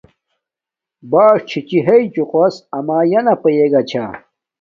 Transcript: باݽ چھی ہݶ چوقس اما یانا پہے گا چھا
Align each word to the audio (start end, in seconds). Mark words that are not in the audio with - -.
باݽ 1.11 1.49
چھی 1.69 1.77
ہݶ 1.87 2.01
چوقس 2.13 2.55
اما 2.77 2.97
یانا 3.11 3.33
پہے 3.41 3.65
گا 3.71 3.81
چھا 3.89 4.05